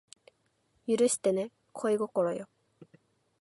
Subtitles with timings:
[0.87, 2.49] 許してね恋心よ